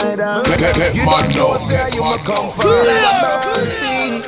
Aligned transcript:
rider. 0.00 0.42
Get- 0.56 0.74
get- 0.74 0.94
You 0.94 1.04
don't 1.04 1.34
know 1.34 1.52
now, 1.52 1.56
say 1.56 1.88
you 1.94 2.02
come 2.24 2.50
for 2.50 2.64
mercy. 2.64 4.22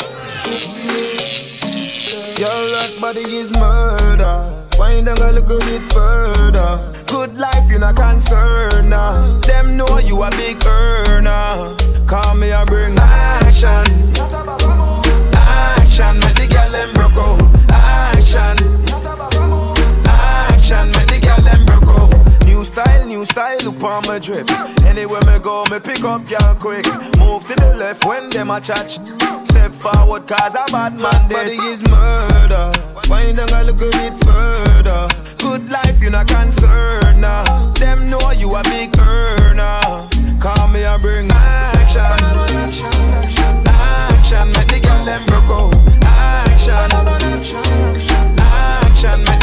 Your 2.39 2.61
that 2.75 2.93
body 3.01 3.21
is 3.41 3.51
murder. 3.51 4.37
Why 4.77 5.01
don't 5.03 5.19
go 5.19 5.31
look 5.31 5.51
a 5.51 5.59
bit 5.67 5.83
further? 5.93 6.79
Good 7.09 7.37
life, 7.37 7.71
you 7.71 7.79
not 7.79 7.97
concerned. 7.97 8.91
Nah. 8.91 9.41
Them 9.41 9.77
know 9.77 9.99
you 9.99 10.23
a 10.23 10.31
big 10.31 10.65
earner. 10.65 11.75
Call 12.07 12.35
me 12.37 12.51
a 12.51 12.65
bring 12.65 12.97
action. 12.99 13.85
Action, 15.35 16.21
new 23.19 23.25
style, 23.25 23.59
look 23.65 23.83
on 23.83 24.07
my 24.07 24.19
drip. 24.19 24.49
Anywhere 24.87 25.23
me 25.27 25.39
go, 25.41 25.65
me 25.71 25.79
pick 25.81 26.05
up 26.05 26.23
girl 26.29 26.55
quick. 26.61 26.87
Move 27.19 27.45
to 27.47 27.55
the 27.55 27.75
left 27.77 28.05
when 28.05 28.29
them 28.31 28.51
a 28.51 28.61
chat. 28.61 28.91
Step 28.91 29.73
forward, 29.73 30.27
cause 30.29 30.55
a 30.55 30.65
bad 30.71 30.95
man 30.95 31.29
this. 31.29 31.57
Body 31.57 31.69
is 31.69 31.83
murder. 31.83 32.73
Why 33.09 33.33
don't 33.33 33.53
I 33.53 33.63
look 33.63 33.83
a 33.83 33.91
bit 33.99 34.15
further? 34.23 35.09
Good 35.39 35.69
life, 35.71 36.01
you 36.01 36.11
not 36.11 36.29
concerned. 36.29 37.21
Nah. 37.21 37.73
Them 37.75 38.09
know 38.09 38.31
you 38.33 38.55
a 38.55 38.63
big 38.65 38.97
earner. 38.99 39.81
Call 40.39 40.69
me 40.69 40.83
a 40.85 40.97
bring 41.01 41.29
action. 41.31 42.03
Action, 43.67 44.53
make 44.53 44.69
the 44.69 44.81
girl 44.81 45.05
them 45.05 45.25
broke 45.27 45.51
out. 45.51 45.75
Action. 46.03 46.91
Action, 48.39 49.23
make 49.25 49.38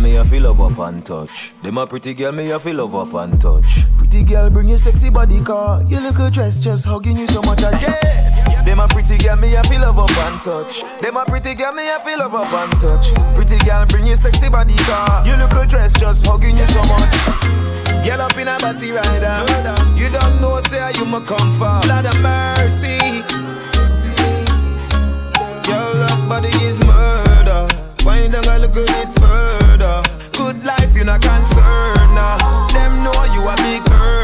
me 0.00 0.16
a 0.16 0.24
feel 0.24 0.42
love 0.44 0.60
up 0.60 0.78
and 0.78 1.04
touch. 1.04 1.52
Them 1.62 1.78
a 1.78 1.86
pretty 1.86 2.14
girl, 2.14 2.32
me 2.32 2.50
a 2.50 2.58
feel 2.58 2.76
love 2.76 2.94
up 2.94 3.14
and 3.14 3.40
touch. 3.40 3.84
Pretty 3.98 4.24
girl, 4.24 4.50
bring 4.50 4.68
your 4.68 4.78
sexy 4.78 5.10
body 5.10 5.40
car. 5.40 5.82
Your 5.84 6.00
little 6.00 6.30
dress 6.30 6.60
just 6.60 6.86
hugging 6.86 7.18
you 7.18 7.26
so 7.26 7.42
much 7.42 7.62
again. 7.62 8.32
Them 8.64 8.80
a 8.80 8.88
pretty 8.88 9.18
girl, 9.18 9.36
me 9.36 9.54
a 9.54 9.62
feel 9.64 9.80
love 9.80 9.98
up 9.98 10.10
and 10.10 10.42
touch. 10.42 10.82
Them 11.00 11.16
a 11.16 11.24
pretty 11.24 11.54
girl, 11.54 11.72
me 11.72 11.88
a 11.88 12.00
feel 12.00 12.18
love 12.18 12.34
up 12.34 12.52
and 12.52 12.80
touch. 12.80 13.12
Pretty 13.34 13.58
girl, 13.64 13.84
bring 13.86 14.06
your 14.06 14.16
sexy 14.16 14.48
body 14.48 14.76
car. 14.88 15.26
Your 15.26 15.36
little 15.36 15.66
dress 15.66 15.92
just 15.92 16.26
hugging 16.26 16.56
you 16.56 16.66
so 16.66 16.80
much. 16.88 18.06
Girl 18.06 18.20
up 18.20 18.36
in 18.38 18.48
a 18.48 18.56
body 18.60 18.92
rider. 18.92 19.44
You 19.96 20.08
don't 20.08 20.40
know, 20.40 20.58
say 20.60 20.80
you 20.96 21.04
ma 21.04 21.20
come 21.20 21.50
for. 21.52 21.80
Blood 21.84 22.06
of 22.06 22.20
mercy. 22.22 22.98
Girl, 25.68 25.92
that 26.00 26.26
body 26.28 26.48
is 26.64 26.78
murder. 26.78 27.29
Why 28.10 28.26
don't 28.26 28.48
I 28.48 28.56
look 28.56 28.72
a 28.72 28.82
bit 28.82 29.08
further? 29.20 30.02
Good 30.36 30.64
life, 30.64 30.96
you're 30.96 31.04
not 31.04 31.22
concerned. 31.22 32.12
Nah. 32.12 32.66
Them 32.72 33.04
know 33.04 33.22
you 33.34 33.46
a 33.46 33.54
big 33.62 33.88
earner. 33.88 34.19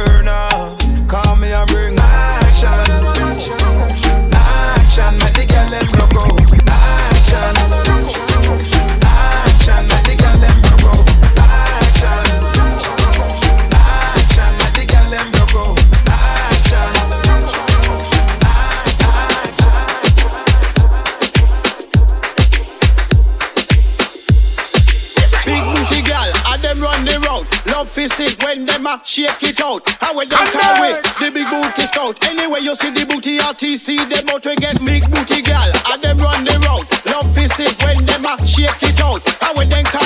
When 28.87 28.95
them 28.95 29.01
a 29.01 29.05
shake 29.05 29.43
it 29.43 29.61
out. 29.61 29.83
How 30.01 30.17
we 30.17 30.27
them 30.27 30.47
call 30.55 30.75
we 30.83 30.95
the 31.19 31.31
big 31.35 31.49
booty 31.51 31.87
scout. 31.87 32.15
Anyway, 32.27 32.61
you 32.63 32.75
see 32.75 32.91
the 32.91 33.05
booty 33.07 33.39
RTC, 33.39 34.07
them 34.09 34.29
out 34.31 34.47
we 34.47 34.55
get 34.57 34.79
big 34.85 35.03
booty 35.11 35.43
gal. 35.43 35.71
and 35.91 36.03
them 36.03 36.19
run 36.19 36.45
the 36.45 36.55
road. 36.67 36.87
Love 37.11 37.27
physique 37.35 37.75
when 37.83 38.05
them 38.07 38.25
a 38.25 38.35
shake 38.47 38.83
it 38.83 39.01
out. 39.03 39.23
How 39.43 39.55
we 39.59 39.65
them 39.67 39.85
call 39.85 40.06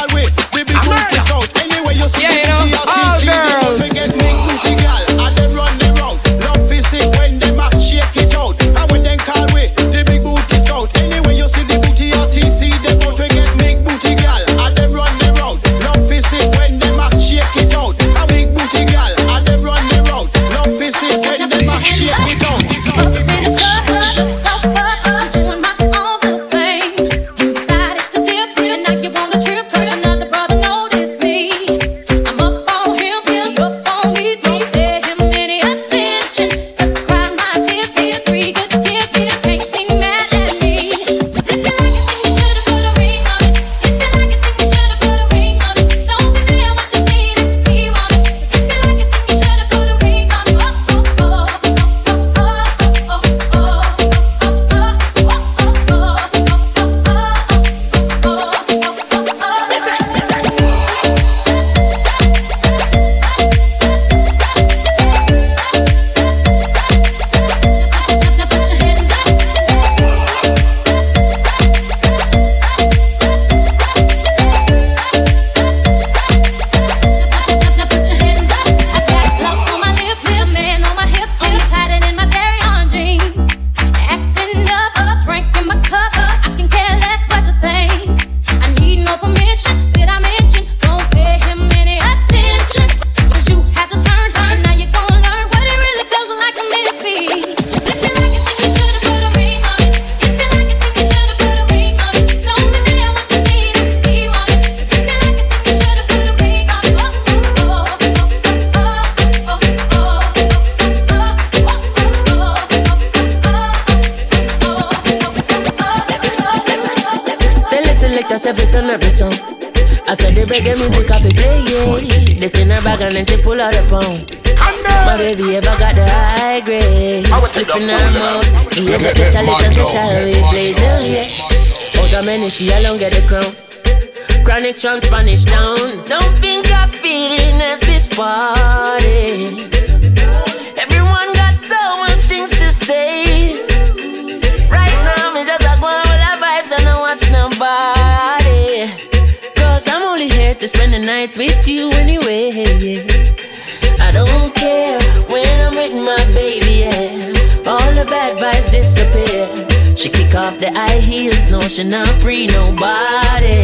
off 160.51 160.59
the 160.59 160.71
high 160.73 160.99
heels, 160.99 161.49
no, 161.51 161.61
she 161.61 161.85
not 161.85 162.09
free 162.21 162.47
nobody. 162.47 163.63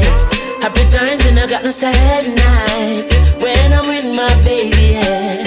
Happy 0.63 0.85
times 0.91 1.25
and 1.27 1.39
I 1.39 1.47
got 1.49 1.65
no 1.65 1.71
sad 1.71 2.25
nights 2.25 3.13
when 3.43 3.73
I'm 3.73 3.89
with 3.89 4.05
my 4.15 4.33
baby. 4.45 4.95
Yeah. 4.95 5.46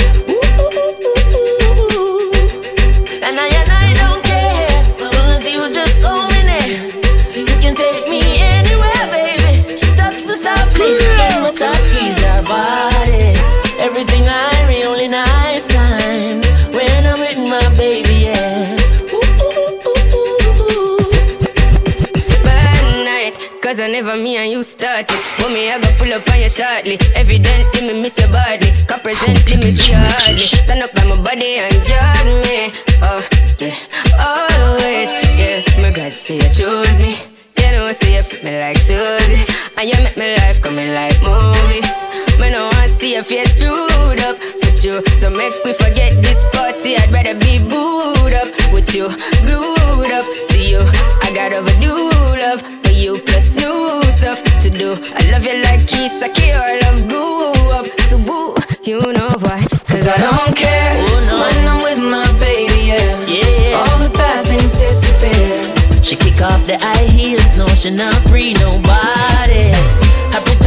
Cause 23.79 23.88
I 23.88 23.91
never 23.93 24.17
me 24.17 24.36
and 24.36 24.51
you 24.51 24.62
started. 24.62 25.15
Mommy, 25.39 25.71
I 25.71 25.79
go 25.79 25.88
pull 25.95 26.12
up 26.12 26.27
on 26.27 26.41
you 26.41 26.50
shortly. 26.50 27.00
Evidently, 27.15 27.88
me 27.88 28.01
miss 28.01 28.19
your 28.19 28.27
body. 28.27 28.67
Cause 28.83 29.00
presently, 29.00 29.55
me 29.55 29.71
see 29.71 29.93
your 29.93 30.01
hardly. 30.03 30.38
Stand 30.38 30.83
up 30.83 30.91
by 30.91 31.05
my 31.07 31.15
body 31.15 31.63
and 31.63 31.71
guard 31.88 32.27
me. 32.43 32.75
Oh, 33.00 33.24
yeah, 33.55 33.79
always. 34.19 35.15
Yeah, 35.39 35.63
my 35.81 35.91
God, 35.95 36.12
say 36.12 36.43
you 36.43 36.50
chose 36.51 37.00
me. 37.00 37.15
You 37.55 37.71
know, 37.71 37.89
say 37.93 38.17
you 38.17 38.24
fit 38.24 38.43
me 38.43 38.59
like 38.59 38.75
Susie. 38.79 39.48
And 39.77 39.88
you 39.88 39.95
make 40.03 40.17
me 40.17 40.36
life 40.36 40.62
coming 40.62 40.91
like 40.91 41.15
movie. 41.24 42.08
Me 42.39 42.50
no 42.50 42.69
want 42.72 42.89
see 42.89 43.13
your 43.13 43.24
face 43.24 43.53
screwed 43.53 44.22
up 44.24 44.39
with 44.39 44.84
you. 44.84 45.03
So 45.13 45.29
make 45.29 45.53
we 45.65 45.74
forget 45.74 46.12
this 46.24 46.46
party. 46.53 46.96
I'd 46.96 47.12
rather 47.12 47.36
be 47.36 47.60
booed 47.60 48.34
up 48.34 48.50
with 48.74 48.96
you, 48.96 49.10
glued 49.46 50.12
up 50.12 50.25
to 50.51 50.60
you. 50.60 50.81
I 51.22 51.31
got 51.36 51.53
overdue 51.53 52.10
love 52.39 52.62
for 52.62 52.91
you, 52.91 53.19
plus 53.19 53.53
new 53.53 54.01
stuff 54.12 54.41
to 54.62 54.69
do. 54.69 54.93
I 54.93 55.22
love 55.31 55.46
you 55.46 55.62
like 55.63 55.81
Keisha 55.81 56.27
Kira, 56.34 56.81
love 56.84 57.08
grew 57.10 57.53
up. 57.77 57.86
So 58.01 58.17
boo, 58.17 58.55
you 58.84 59.00
know 59.13 59.29
why? 59.39 59.62
Cause 59.88 60.08
I 60.08 60.17
don't 60.17 60.55
care 60.55 60.91
oh, 60.96 61.19
no. 61.27 61.36
when 61.43 61.67
I'm 61.67 61.84
with 61.84 62.00
my 62.00 62.25
baby, 62.39 62.79
yeah. 62.91 63.25
yeah. 63.27 63.77
All 63.77 64.00
the 64.00 64.10
bad 64.12 64.48
things 64.48 64.74
disappear. 64.74 66.01
She 66.01 66.15
kick 66.15 66.41
off 66.41 66.65
the 66.65 66.77
high 66.79 67.05
heels, 67.05 67.58
no, 67.58 67.67
she 67.67 67.91
not 67.91 68.15
free 68.29 68.53
nobody. 68.53 70.08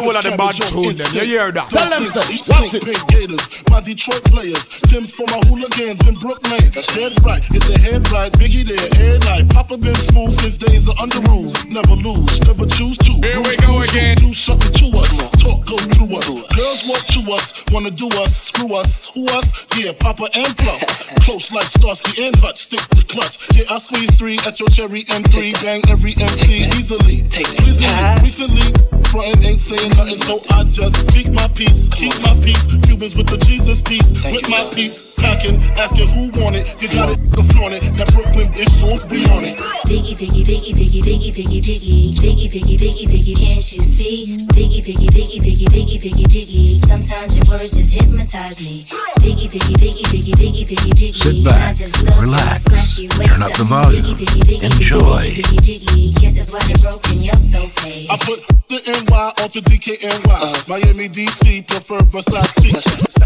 whole 0.00 0.16
of 0.16 0.24
the 0.24 0.36
bad 0.36 0.54
tune 0.54 0.96
them. 0.96 1.10
You 1.14 1.24
hear 1.24 1.52
that? 1.52 1.70
Tell 1.70 1.90
them 1.90 2.04
so. 2.04 2.20
Watch 2.50 2.74
it. 2.74 2.84
Big 2.84 3.00
Gators, 3.08 3.44
my 3.70 3.80
Detroit 3.80 4.24
players. 4.24 4.64
Timbs 4.88 5.12
for 5.12 5.26
my 5.28 5.40
hooligans 5.46 6.00
in 6.06 6.14
Brooklyn. 6.14 6.60
Dead 6.96 7.12
right, 7.24 7.42
get 7.50 7.62
the 7.64 7.78
head 7.78 8.10
right. 8.10 8.32
Biggie 8.32 8.64
there, 8.64 8.88
air 9.00 9.18
night. 9.20 9.48
Papa 9.50 9.76
been 9.76 9.94
smooth 9.94 10.38
since 10.40 10.56
days 10.56 10.88
of 10.88 10.98
under 10.98 11.20
rules. 11.30 11.64
Never 11.66 11.94
lose, 11.94 12.40
never 12.42 12.66
choose 12.66 12.96
to. 12.98 13.12
Here 13.20 13.40
we 13.40 13.56
go 13.66 13.82
again. 13.82 14.16
Do 14.16 14.34
something 14.34 14.72
to 14.72 14.98
us. 14.98 15.39
Talk 15.40 15.64
go 15.64 15.76
through 15.78 16.18
us. 16.18 16.28
Girls 16.28 16.84
want 16.86 17.04
to 17.16 17.32
us, 17.32 17.64
wanna 17.72 17.90
do 17.90 18.08
us, 18.20 18.36
screw 18.36 18.74
us, 18.74 19.06
who 19.06 19.26
us? 19.28 19.66
Yeah, 19.78 19.92
Papa 19.98 20.28
and 20.34 20.56
Plum. 20.58 20.78
Close 21.20 21.52
like 21.52 21.64
Starsky 21.64 22.26
and 22.26 22.36
Hutch. 22.36 22.66
Stick 22.66 22.80
the 22.90 23.04
clutch. 23.08 23.38
Yeah, 23.56 23.64
I 23.70 23.78
squeeze 23.78 24.10
three 24.16 24.38
at 24.46 24.60
your 24.60 24.68
cherry 24.68 25.00
M3. 25.00 25.52
Bang 25.62 25.82
every 25.88 26.12
MC 26.12 26.68
easily. 26.76 27.22
Recently, 27.64 28.20
recently, 28.20 28.68
frontin' 29.08 29.42
ain't 29.42 29.60
saying 29.60 29.90
nothing, 29.96 30.18
so 30.18 30.40
I 30.50 30.64
just 30.64 30.94
speak 31.08 31.30
my 31.30 31.48
peace, 31.54 31.88
keep 31.88 32.12
my 32.20 32.34
peace. 32.42 32.66
Cubans 32.84 33.16
with 33.16 33.28
the 33.28 33.38
Jesus 33.38 33.80
piece, 33.80 34.12
with 34.24 34.48
my 34.48 34.68
peeps, 34.74 35.04
packing, 35.16 35.56
asking 35.78 36.08
who 36.08 36.30
want 36.40 36.56
it. 36.56 36.76
You 36.82 36.88
got 36.90 37.10
it, 37.10 37.18
the 37.30 37.42
flaunt 37.54 37.74
it. 37.74 37.82
That 37.96 38.12
Brooklyn 38.12 38.52
bitch, 38.52 38.70
so 38.76 38.98
we 39.08 39.24
on 39.30 39.44
it. 39.44 39.56
Biggie, 39.86 40.16
biggie, 40.16 40.44
biggie, 40.44 40.74
biggie, 40.74 41.02
biggie, 41.02 41.32
biggie, 41.32 41.62
biggie, 41.62 42.18
biggie, 42.18 42.48
biggie, 42.50 42.78
biggie, 42.78 43.06
biggie, 43.06 43.36
can't 43.36 43.72
you 43.72 43.82
see? 43.82 44.38
Biggie, 44.50 44.82
biggie, 44.82 45.10
biggie, 45.10 45.29
biggie, 45.38 45.68
biggie, 45.68 46.00
biggie, 46.00 46.26
biggie. 46.26 46.74
Sometimes 46.86 47.36
your 47.36 47.46
words 47.46 47.76
just 47.76 47.94
hypnotize 47.94 48.60
me. 48.60 48.84
Biggie, 49.20 49.48
biggie, 49.48 49.76
biggie, 49.76 50.02
biggie, 50.10 50.34
biggie, 50.34 50.66
biggie, 50.66 50.92
biggie. 50.94 51.22
Sit 51.22 51.44
back, 51.44 51.70
I 51.70 51.74
just 51.74 52.02
love 52.04 52.20
relax, 52.20 52.64
your 52.64 52.70
flashy 52.70 53.08
ways. 53.18 53.28
turn 53.28 53.42
up 53.42 53.52
the 53.52 53.64
volume, 53.64 54.02
Biggie, 54.02 54.14
biggie, 54.16 54.42
biggie, 54.42 54.60
biggie, 54.60 54.74
enjoy. 54.74 55.30
Biggie, 55.30 55.58
biggie, 55.60 55.78
biggie. 55.86 56.20
Guess 56.20 56.36
that's 56.36 56.52
why 56.52 56.60
they're 56.66 56.76
broken. 56.78 57.20
You're 57.20 57.34
so 57.36 57.68
paid. 57.76 58.10
I 58.10 58.16
put 58.16 58.40
the 58.68 58.80
NY 58.86 59.32
onto 59.42 59.60
DKNY. 59.60 60.68
Miami, 60.68 61.08
DC, 61.08 61.66
prefer 61.68 62.00
Versace. 62.00 63.20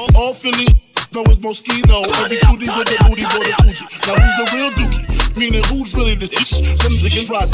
All, 0.00 0.16
all 0.16 0.34
Philly 0.34 0.66
know 0.66 0.95
is 1.24 1.38
Moschino. 1.38 2.04
Every 2.20 2.36
cutie 2.36 2.68
with 2.68 2.88
the 2.88 2.96
booty 3.08 3.24
for 3.24 3.40
the 3.40 3.54
Fuji. 3.64 3.84
Now 4.06 4.20
who's 4.20 4.36
the 4.36 4.56
real 4.56 4.70
dookie? 4.72 5.36
Meaning 5.36 5.64
who's 5.64 5.94
really 5.94 6.14
the 6.14 6.26
ish? 6.26 6.60
Them 6.82 6.92
niggas 7.00 7.30
ride. 7.30 7.48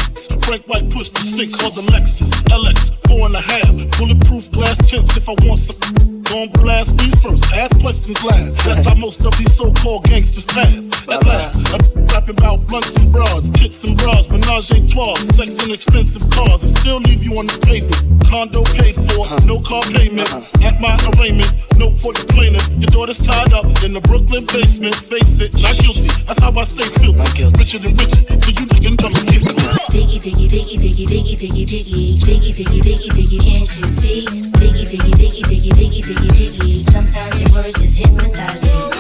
Frank 0.45 0.67
White 0.67 0.91
push 0.91 1.09
the 1.11 1.21
six 1.21 1.55
or 1.63 1.71
the 1.71 1.83
Lexus 1.83 2.31
LX 2.51 2.93
four 3.07 3.27
and 3.27 3.37
a 3.37 3.41
half. 3.41 3.99
Bulletproof 3.99 4.51
glass 4.51 4.79
tips 4.89 5.17
if 5.17 5.29
I 5.29 5.35
want 5.47 5.61
some. 5.61 6.23
Gon' 6.33 6.49
blast 6.65 6.97
these 6.97 7.21
first. 7.21 7.45
Ask 7.53 7.79
questions 7.81 8.25
last. 8.25 8.65
That's 8.65 8.87
how 8.89 8.95
most 8.95 9.23
of 9.25 9.37
these 9.37 9.55
so-called 9.55 10.05
gangsters 10.05 10.47
pass. 10.47 10.89
At 11.09 11.27
last, 11.27 11.61
I'm 11.75 12.07
rapping 12.07 12.39
about 12.39 12.67
blunts 12.69 12.97
and 12.97 13.13
broads, 13.13 13.51
tits 13.51 13.85
and 13.85 13.99
bras, 13.99 14.31
menage 14.31 14.71
a 14.71 14.81
trois, 14.89 15.17
sex 15.37 15.63
and 15.63 15.73
expensive 15.73 16.25
cars, 16.31 16.63
and 16.63 16.79
still 16.79 17.01
leave 17.01 17.23
you 17.23 17.37
on 17.37 17.47
the 17.47 17.59
pavement. 17.67 18.01
Condo 18.31 18.65
paid 18.65 18.97
for, 18.97 19.29
no 19.45 19.61
car 19.61 19.83
payment. 19.93 20.31
At 20.63 20.81
my 20.81 20.97
arraignment, 21.13 21.53
for 22.03 22.13
the 22.13 22.27
plaintiff. 22.27 22.67
Your 22.83 22.91
daughter's 22.91 23.19
tied 23.19 23.53
up 23.55 23.65
in 23.87 23.95
the 23.95 24.01
Brooklyn 24.03 24.45
basement. 24.51 24.95
Face 24.95 25.39
it, 25.39 25.55
not 25.63 25.79
guilty. 25.79 26.11
That's 26.27 26.43
how 26.43 26.51
I 26.51 26.65
stay 26.65 26.91
filled. 26.99 27.17
Richer 27.57 27.79
than 27.79 27.95
Richard, 27.97 28.27
so 28.27 28.51
you 28.51 28.67
can 28.67 28.97
come 28.99 29.15
and 29.15 29.27
get 29.31 29.43
me. 29.47 29.55
Biggie, 29.95 30.19
biggie, 30.19 30.51
biggie, 30.51 30.79
biggie, 30.83 31.07
biggie, 31.07 31.39
biggie, 31.39 31.67
biggie, 31.71 32.19
biggie, 32.19 32.53
biggie, 32.53 32.83
biggie, 32.83 33.11
biggie, 33.15 33.41
can't 33.41 33.71
you 33.79 33.85
see? 33.87 34.27
Biggie, 34.59 34.87
biggie, 34.91 35.15
biggie, 35.15 35.47
biggie, 35.47 35.73
biggie, 35.79 36.03
biggie, 36.03 36.33
biggie. 36.35 36.91
Sometimes 36.91 37.41
your 37.41 37.53
words 37.53 37.81
just 37.81 37.99
hypnotize 37.99 38.63
me. 38.63 38.92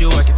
you 0.00 0.08
work 0.10 0.28
it. 0.28 0.37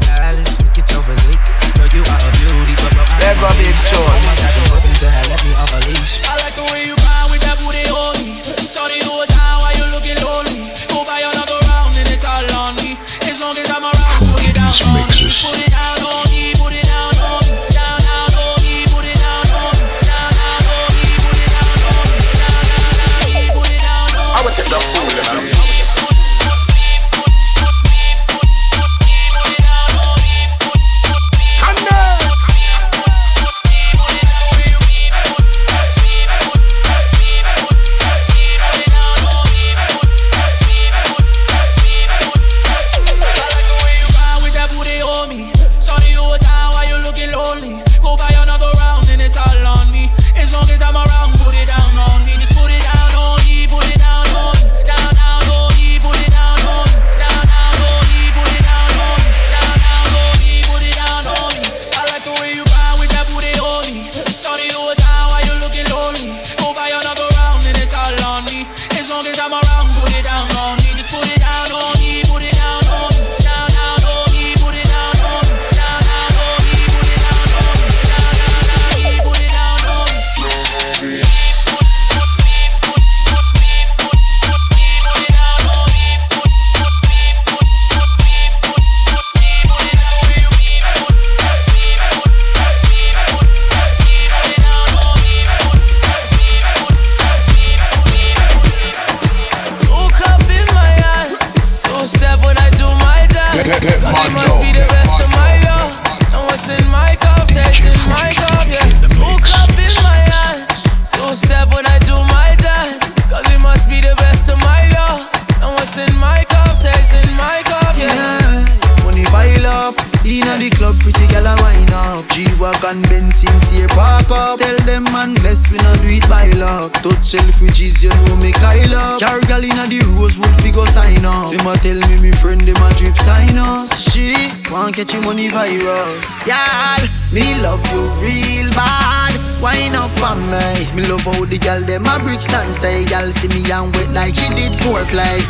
him 131.60 131.66
a 131.68 131.76
tell 131.76 132.00
me 132.08 132.16
me 132.22 132.30
friend 132.32 132.62
him 132.62 132.76
a 132.76 132.88
drip 132.96 133.16
sinus. 133.16 133.92
She 134.10 134.32
want 134.72 134.96
catch 134.96 135.12
him 135.12 135.26
on 135.26 135.36
the 135.36 135.48
virus. 135.48 136.24
Y'all, 136.48 137.02
me 137.32 137.44
love 137.60 137.84
you 137.92 138.02
real 138.24 138.70
bad. 138.72 139.36
Wine 139.60 139.94
up 139.94 140.14
on 140.24 140.40
me. 140.48 140.88
Me 140.96 141.06
love 141.06 141.20
how 141.20 141.44
the 141.44 141.58
girl 141.58 141.80
them 141.82 142.06
a 142.06 142.18
bridge 142.18 142.40
stand 142.40 142.72
stay. 142.72 143.04
Y'all 143.12 143.30
see 143.30 143.48
me 143.48 143.60
and 143.70 143.92
wet 143.94 144.10
like 144.10 144.34
she 144.34 144.48
did 144.56 144.72
foreplay 144.80 145.40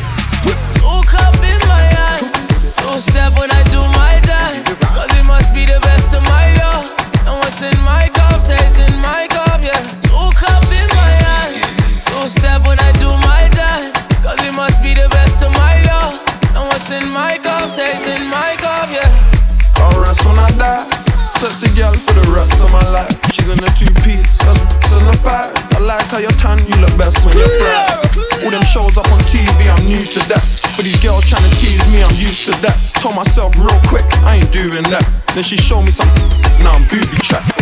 Two 0.75 0.99
cup 1.07 1.37
in 1.47 1.61
my 1.69 1.85
hand, 1.95 2.27
So 2.67 2.99
step 2.99 3.39
when 3.39 3.51
I 3.51 3.63
do 3.71 3.81
my 3.95 4.19
dance. 4.27 4.79
Cause 4.91 5.11
it 5.15 5.27
must 5.27 5.55
be 5.55 5.67
the 5.67 5.79
best 5.81 6.15
of 6.15 6.23
my 6.25 6.55
love. 6.59 6.91
And 7.27 7.37
what's 7.39 7.63
in 7.63 7.77
my 7.85 8.11
cup 8.11 8.41
stays 8.41 8.79
in 8.79 8.95
my 8.99 9.29
cup, 9.31 9.63
yeah. 9.63 9.79
Two 10.03 10.27
cup 10.35 10.65
in 10.65 10.89
my 10.97 11.13
hand, 11.23 11.55
So 11.95 12.27
step 12.27 12.67
when 12.67 12.79
I 12.81 12.91
do 12.99 13.11
my 13.23 13.47
dance. 13.55 13.95
Cause 14.25 14.41
it 14.43 14.55
must 14.55 14.83
be 14.83 14.95
the 14.95 15.09
best 15.09 15.20
Chasing 16.91 17.15
my 17.15 17.39
cup, 17.39 17.71
chasing 17.71 18.27
my 18.27 18.59
cup, 18.59 18.91
yeah. 18.91 19.07
All 19.79 20.03
right, 20.03 20.11
else 20.11 20.27
when 20.27 20.35
I 20.35 20.51
die. 20.59 20.83
Sexy 21.39 21.71
girl 21.79 21.95
for 21.95 22.19
the 22.19 22.27
rest 22.35 22.59
of 22.67 22.73
my 22.73 22.83
life. 22.91 23.15
She's 23.31 23.47
in 23.47 23.63
a 23.63 23.71
two 23.79 23.87
piece, 24.03 24.27
that's 24.43 24.91
in 24.99 25.07
a 25.07 25.15
five. 25.23 25.55
I 25.71 25.79
like 25.79 26.11
how 26.11 26.19
you're 26.19 26.35
tan, 26.35 26.59
you 26.67 26.75
look 26.83 26.91
best 26.99 27.25
when 27.25 27.39
you're 27.39 27.47
fresh. 27.63 28.43
All 28.43 28.51
them 28.51 28.67
shows 28.67 28.99
up 28.99 29.07
on 29.15 29.23
TV, 29.31 29.71
I'm 29.71 29.87
new 29.87 30.03
to 30.03 30.21
that. 30.35 30.43
But 30.75 30.83
these 30.83 30.99
girls 30.99 31.31
trying 31.31 31.47
to 31.47 31.55
tease 31.63 31.79
me, 31.95 32.03
I'm 32.03 32.11
used 32.19 32.51
to 32.51 32.59
that. 32.67 32.75
Told 32.99 33.15
myself 33.15 33.55
real 33.55 33.79
quick, 33.87 34.11
I 34.27 34.43
ain't 34.43 34.51
doing 34.51 34.83
that. 34.91 35.07
Then 35.39 35.47
she 35.47 35.55
showed 35.55 35.87
me 35.87 35.95
something, 35.95 36.27
now 36.59 36.75
I'm 36.75 36.83
booby 36.91 37.23
trapped. 37.23 37.55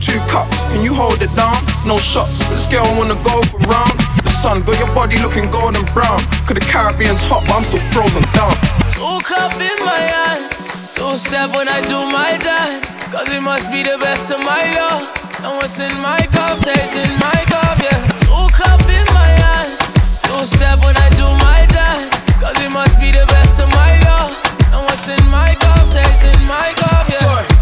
Two 0.00 0.16
cups, 0.32 0.56
can 0.72 0.80
you 0.80 0.96
hold 0.96 1.20
it 1.20 1.32
down? 1.36 1.60
No 1.84 2.00
shots, 2.00 2.40
this 2.48 2.64
girl 2.72 2.88
wanna 2.96 3.20
go 3.28 3.44
for 3.44 3.60
round 3.68 4.23
sun. 4.44 4.60
Got 4.68 4.76
your 4.78 4.92
body 4.92 5.16
looking 5.24 5.48
golden 5.50 5.84
brown. 5.96 6.20
Cause 6.44 6.56
the 6.60 6.66
Caribbean's 6.68 7.24
hot, 7.24 7.48
but 7.48 7.56
I'm 7.56 7.64
still 7.64 7.80
frozen 7.96 8.20
down. 8.36 8.52
Two 8.92 9.16
cup 9.24 9.56
in 9.56 9.78
my 9.80 10.02
hand, 10.12 10.44
two 10.84 11.16
step 11.16 11.56
when 11.56 11.66
I 11.66 11.80
do 11.88 12.04
my 12.12 12.36
dance. 12.36 12.92
Cause 13.08 13.32
it 13.32 13.40
must 13.40 13.72
be 13.72 13.80
the 13.82 13.96
best 13.96 14.28
of 14.30 14.40
my 14.44 14.62
love. 14.76 15.08
And 15.40 15.56
what's 15.56 15.80
in 15.80 15.94
my 16.04 16.20
cup 16.36 16.60
stays 16.60 16.92
in 16.92 17.12
my 17.16 17.40
cup, 17.48 17.76
yeah. 17.80 18.00
Two 18.28 18.44
cup 18.52 18.84
in 18.84 19.06
my 19.16 19.30
hand, 19.44 19.70
two 20.20 20.44
step 20.44 20.76
when 20.84 20.96
I 20.96 21.08
do 21.16 21.26
my 21.48 21.64
dance. 21.72 22.12
Cause 22.36 22.56
it 22.60 22.70
must 22.70 23.00
be 23.00 23.08
the 23.16 23.24
best 23.32 23.56
of 23.64 23.68
my 23.72 23.96
love. 24.04 24.32
And 24.76 24.84
what's 24.84 25.08
in 25.08 25.24
my 25.32 25.56
cup 25.64 25.88
stays 25.88 26.22
in 26.32 26.40
my 26.44 26.68
cup, 26.76 27.08
yeah. 27.08 27.24
Sorry. 27.24 27.53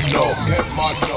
Mad 0.00 0.12
now. 0.12 0.46
Get 0.46 0.66
mad. 0.76 1.15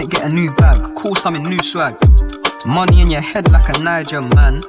It, 0.00 0.08
get 0.08 0.24
a 0.24 0.32
new 0.32 0.50
bag, 0.56 0.82
call 0.96 1.14
something 1.14 1.42
new 1.42 1.60
swag. 1.60 1.92
Money 2.66 3.02
in 3.02 3.10
your 3.10 3.20
head 3.20 3.50
like 3.52 3.68
a 3.68 3.82
Niger 3.82 4.22
man, 4.22 4.62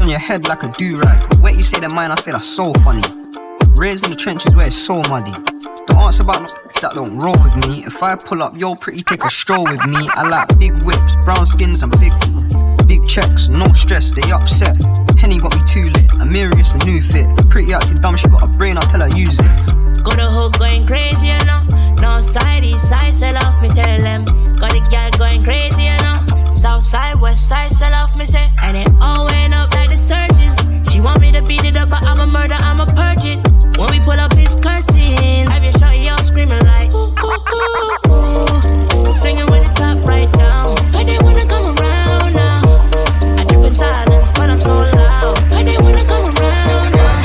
on 0.00 0.08
your 0.08 0.20
head 0.20 0.46
like 0.46 0.62
a 0.62 0.70
do 0.70 0.96
rag. 1.02 1.20
Where 1.42 1.52
you 1.52 1.62
say 1.62 1.80
the 1.80 1.88
mine, 1.88 2.12
I 2.12 2.14
say 2.14 2.30
that's 2.30 2.46
so 2.46 2.72
funny. 2.86 3.02
Raised 3.74 4.04
in 4.04 4.10
the 4.10 4.16
trenches 4.16 4.54
where 4.54 4.68
it's 4.68 4.76
so 4.76 5.02
muddy. 5.10 5.32
Don't 5.86 5.98
answer 5.98 6.22
about 6.22 6.54
that 6.82 6.92
don't 6.94 7.18
roll 7.18 7.34
with 7.42 7.56
me. 7.66 7.82
If 7.84 8.00
I 8.00 8.14
pull 8.14 8.44
up, 8.44 8.56
yo, 8.56 8.76
pretty, 8.76 9.02
take 9.02 9.24
a 9.24 9.30
stroll 9.30 9.64
with 9.64 9.84
me. 9.86 10.08
I 10.14 10.28
like 10.28 10.56
big 10.56 10.78
whips, 10.82 11.16
brown 11.24 11.44
skins, 11.46 11.82
and 11.82 11.90
big, 11.98 12.12
big 12.86 13.06
checks. 13.08 13.48
No 13.48 13.72
stress, 13.72 14.14
they 14.14 14.30
upset. 14.30 14.78
Henny 15.18 15.40
got 15.40 15.50
me 15.50 15.62
too 15.66 15.90
lit. 15.90 16.10
Amirius, 16.22 16.80
a 16.80 16.86
new 16.86 17.02
fit. 17.02 17.26
Pretty 17.50 17.74
acting 17.74 17.98
dumb, 17.98 18.16
she 18.16 18.28
got 18.28 18.44
a 18.44 18.48
brain, 18.56 18.78
I'll 18.78 18.86
tell 18.86 19.00
her 19.00 19.10
use 19.18 19.40
it. 19.40 19.50
Go 20.04 20.14
the 20.14 20.30
hook 20.30 20.58
going 20.58 20.86
crazy, 20.86 21.26
you 21.26 21.44
know. 21.44 21.66
No 22.00 22.20
side, 22.20 22.62
east 22.62 22.88
side, 22.88 23.12
sell 23.12 23.36
off, 23.36 23.60
me 23.60 23.68
tell 23.68 24.00
them. 24.00 24.24
Got 24.60 24.72
the 24.72 24.80
girl 24.92 25.10
going 25.16 25.42
crazy, 25.42 25.84
you 25.84 25.96
know. 26.04 26.52
South 26.52 26.84
side, 26.84 27.18
west 27.18 27.48
side, 27.48 27.72
sell 27.72 27.94
off, 27.94 28.14
me 28.14 28.26
say. 28.26 28.46
And 28.62 28.76
it 28.76 28.92
all 29.00 29.24
went 29.24 29.54
up 29.54 29.72
like 29.72 29.88
the 29.88 29.96
surges. 29.96 30.54
She 30.92 31.00
want 31.00 31.20
me 31.20 31.32
to 31.32 31.40
beat 31.40 31.64
it 31.64 31.76
up, 31.76 31.88
but 31.88 32.06
I'm 32.06 32.20
a 32.20 32.26
murder, 32.26 32.60
I'm 32.60 32.78
a 32.78 32.84
purge 32.84 33.24
it. 33.24 33.40
When 33.78 33.88
we 33.90 34.00
pull 34.00 34.20
up 34.20 34.34
his 34.34 34.54
curtains, 34.56 35.48
I 35.48 35.58
be 35.64 35.72
shot 35.72 35.96
y'all 35.96 36.18
screaming 36.18 36.60
like 36.66 36.92
ooh 36.92 37.08
ooh 37.08 37.40
ooh 37.56 37.96
ooh. 38.12 39.14
Swinging 39.14 39.46
with 39.46 39.64
the 39.64 39.72
top 39.80 40.06
right 40.06 40.30
down. 40.34 40.76
I 40.92 41.04
didn't 41.04 41.24
wanna 41.24 41.46
come 41.48 41.72
around 41.72 42.34
now. 42.34 42.76
I 43.40 43.44
trip 43.48 43.64
in 43.64 43.74
silence, 43.74 44.30
but 44.32 44.50
I'm 44.50 44.60
so 44.60 44.74
loud. 44.76 45.40
I 45.56 45.62
didn't 45.62 45.84
wanna 45.84 46.04
come 46.04 46.28
around 46.36 46.92
now. 46.92 47.16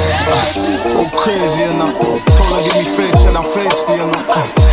Oh, 1.03 1.11
crazy, 1.19 1.67
you 1.67 1.73
know. 1.75 1.91
Told 1.99 2.55
her 2.55 2.63
give 2.63 2.79
me 2.79 2.85
face, 2.95 3.21
and 3.27 3.35
I'm 3.35 3.43
faced, 3.43 3.89
you 3.89 3.97
know. 4.07 4.23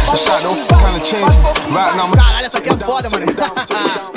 The 0.07 0.15
start 0.15 0.43
to 0.47 0.55
kind 0.79 0.95
of 0.95 1.03
change. 1.03 1.62
Vai, 1.73 1.97
não, 1.97 2.11
Caralho, 2.11 2.47
essa 2.47 2.59
aqui 2.59 2.69
é 2.69 2.77
foda, 2.77 3.09
mano. 3.09 3.25
Então, 3.31 3.47
então, 3.47 3.65
então. 3.65 4.12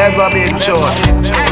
Mega 0.00 0.30
big 0.32 0.62
shot. 0.62 1.49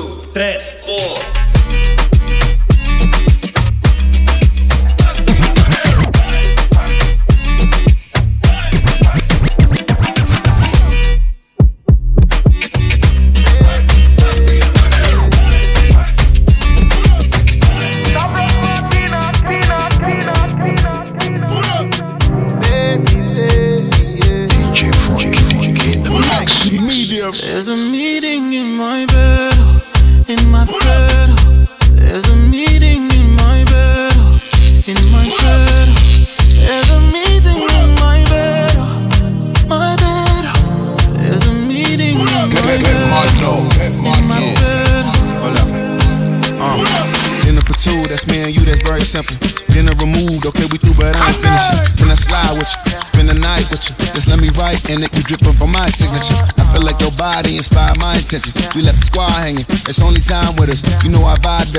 2, 0.00 0.32
3. 0.32 0.79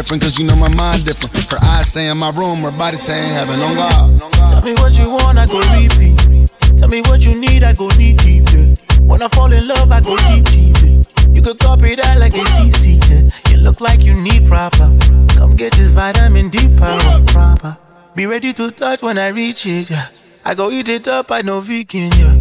different, 0.02 0.24
cause 0.24 0.40
you 0.40 0.46
know 0.48 0.56
my 0.56 0.68
mind 0.74 1.06
different. 1.06 1.36
Her 1.52 1.60
eyes 1.62 1.94
say 1.94 2.10
in 2.10 2.18
my 2.18 2.32
room, 2.32 2.60
her 2.62 2.72
body 2.72 2.98
saying 2.98 3.34
heaven 3.34 3.60
on 3.60 3.76
God. 3.76 4.20
Tell 4.50 4.62
me 4.64 4.74
what 4.82 4.98
you 4.98 5.12
want, 5.12 5.38
I 5.38 5.46
go 5.46 5.62
deep 5.78 5.92
deep. 5.94 6.50
Tell 6.78 6.90
me 6.90 7.02
what 7.02 7.24
you 7.24 7.40
need, 7.40 7.64
I 7.64 7.74
go 7.74 7.88
deep, 7.92 8.18
deep. 8.18 8.50
Yeah. 8.50 8.74
When 9.02 9.22
I 9.22 9.28
fall 9.28 9.52
in 9.54 9.68
love, 9.68 9.92
I 9.92 10.02
go 10.02 10.18
deep, 10.18 10.46
deep. 10.46 10.76
Yeah. 10.82 11.30
You 11.30 11.42
could 11.44 11.60
copy 11.60 11.94
that 11.94 12.18
like 12.18 12.34
a 12.34 12.44
CC. 12.54 12.98
Yeah. 12.98 13.30
You 13.52 13.62
look 13.62 13.80
like 13.80 14.04
you 14.04 14.16
need 14.20 14.48
proper. 14.48 14.90
Come 15.38 15.56
get 15.56 15.74
this 15.74 15.94
vitamin 15.94 16.50
D 16.50 16.58
power, 16.76 17.24
proper. 17.28 17.78
Be 18.16 18.26
ready 18.26 18.54
to 18.54 18.72
touch 18.72 19.04
when 19.04 19.20
I 19.20 19.28
reach 19.28 19.68
it. 19.68 19.92
Yeah. 19.92 20.08
I 20.44 20.56
go 20.56 20.72
eat 20.72 20.90
it 20.90 21.08
up, 21.08 21.30
I 21.30 21.42
know 21.42 21.62
vegan. 21.62 22.10
Yeah. 22.18 22.40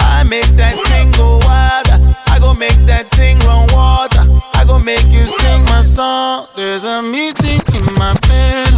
I 0.00 0.24
make 0.24 0.48
that 0.56 0.76
thing 0.88 1.12
go 1.12 1.38
wild. 1.44 2.16
I 2.32 2.38
go 2.40 2.54
make 2.54 2.80
that 2.86 3.10
thing 3.10 3.38
wrong 3.40 3.63
gon' 4.74 4.84
make 4.84 5.12
you 5.12 5.24
sing 5.24 5.64
my 5.64 5.82
song. 5.82 6.46
There's 6.56 6.84
a 6.84 7.02
meeting 7.02 7.60
in 7.74 7.84
my 7.94 8.14
bed, 8.28 8.72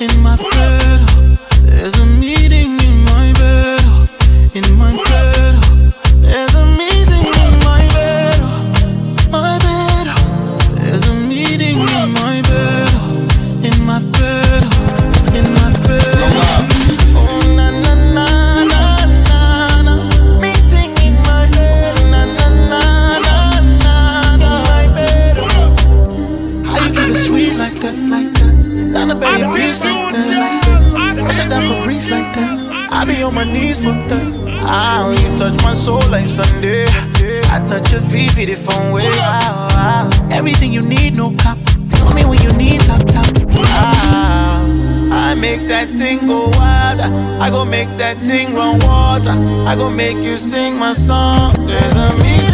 in 0.00 0.12
my 0.22 0.36
bed. 0.36 1.38
There's 1.62 1.98
a 1.98 2.06
I 49.72 49.74
gon' 49.74 49.96
make 49.96 50.18
you 50.18 50.36
sing 50.36 50.78
my 50.78 50.92
song. 50.92 51.54
There's 51.66 51.96
a 51.96 52.14
meaning. 52.22 52.51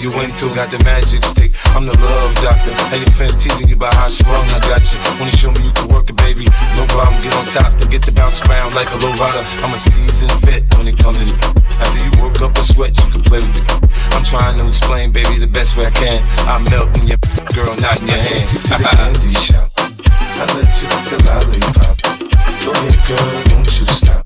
you 0.00 0.12
into. 0.22 0.46
Got 0.54 0.70
the 0.70 0.82
magic 0.84 1.24
stick. 1.24 1.52
I'm 1.74 1.86
the 1.86 1.96
love 1.98 2.34
doctor. 2.42 2.72
How 2.90 2.96
your 2.96 3.10
fans 3.18 3.36
teasing 3.36 3.68
you 3.68 3.76
about 3.76 3.94
how 3.94 4.06
I 4.06 4.08
sprung. 4.08 4.46
I 4.50 4.58
got 4.60 4.82
you. 4.92 4.98
Wanna 5.18 5.34
show 5.34 5.50
me 5.50 5.64
you 5.64 5.72
can 5.72 5.88
work 5.88 6.08
it, 6.10 6.16
baby? 6.16 6.46
No 6.76 6.86
problem. 6.86 7.20
Get 7.22 7.34
on 7.34 7.46
top 7.46 7.76
to 7.78 7.86
get 7.86 8.04
the 8.04 8.12
bounce 8.12 8.40
around 8.46 8.74
like 8.74 8.90
a 8.92 8.98
low 8.98 9.12
rider. 9.18 9.44
I'm 9.62 9.74
a 9.74 9.78
seasoned 9.78 10.32
vet 10.46 10.62
when 10.76 10.88
it 10.88 10.98
comes 10.98 11.18
to. 11.18 11.34
After 11.82 12.00
you 12.02 12.10
work 12.22 12.40
up 12.40 12.56
a 12.56 12.62
sweat, 12.62 12.96
you 12.98 13.10
can 13.10 13.22
play 13.22 13.40
with. 13.40 13.54
the. 13.54 13.88
I'm 14.14 14.24
trying 14.24 14.58
to 14.58 14.66
explain, 14.66 15.12
baby, 15.12 15.38
the 15.38 15.46
best 15.46 15.76
way 15.76 15.86
I 15.86 15.90
can. 15.90 16.22
I'm 16.48 16.64
melting 16.64 17.06
your 17.06 17.18
girl, 17.54 17.74
not 17.76 18.00
in 18.00 18.08
your 18.08 18.16
I 18.16 18.22
hand. 18.22 18.28
Take 18.28 18.52
you 18.52 18.58
to 18.58 18.68
the 18.68 18.88
candy 18.96 19.34
shop. 19.34 19.70
I 19.78 20.44
let 20.54 20.70
you 20.80 20.88
the 21.10 21.18
lollipop. 21.26 21.96
Go 22.64 22.70
ahead, 22.72 22.98
girl, 23.08 23.44
don't 23.44 23.80
you 23.80 23.86
stop. 23.86 24.17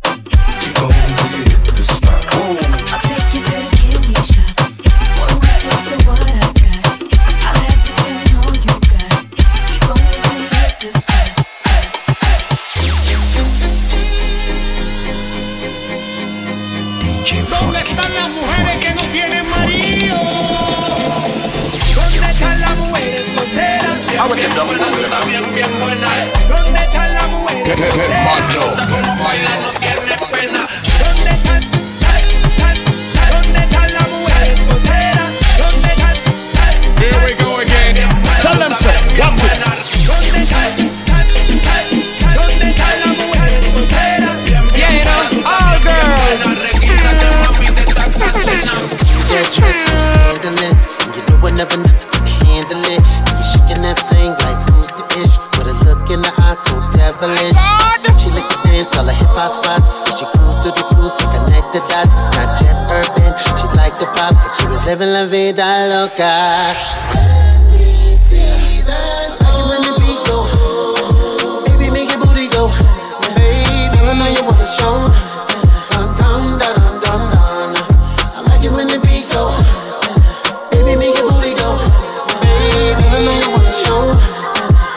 Show. 83.84 84.10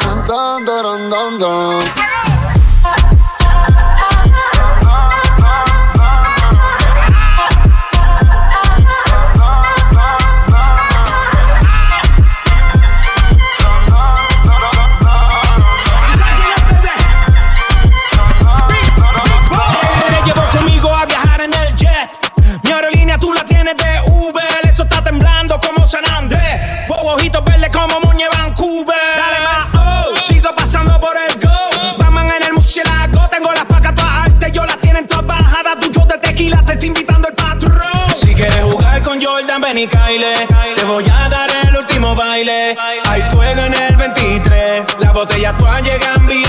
I'm 0.07 0.25
done 0.27 0.65
dun 0.65 0.83
dun 0.83 1.09
dun 1.09 1.09
dun 1.09 1.39
dun 1.39 2.14
Y 39.77 39.87
Kyle. 39.87 40.47
Te 40.73 40.83
voy 40.85 41.03
a 41.03 41.27
dar 41.27 41.49
el 41.67 41.75
último 41.75 42.15
baile. 42.15 42.77
Hay 43.09 43.21
fuego 43.23 43.61
en 43.63 43.73
el 43.73 43.95
23. 43.97 44.85
Las 44.99 45.11
botellas 45.11 45.57
todas 45.57 45.83
llegan 45.83 46.25
vía. 46.27 46.45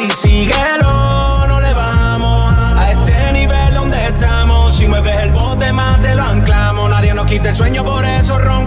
Y 0.00 0.10
síguelo, 0.10 1.46
no 1.48 1.60
le 1.60 1.72
vamos 1.74 2.54
a 2.56 2.92
este 2.92 3.32
nivel 3.32 3.74
donde 3.74 4.06
estamos. 4.06 4.76
Si 4.76 4.86
mueves 4.86 5.18
el 5.18 5.30
bote 5.30 5.72
más 5.72 6.00
te 6.00 6.14
lo 6.14 6.22
anclamos. 6.22 6.90
Nadie 6.90 7.12
nos 7.12 7.26
quita 7.26 7.48
el 7.48 7.56
sueño, 7.56 7.84
por 7.84 8.04
eso 8.04 8.38
roncamos. 8.38 8.59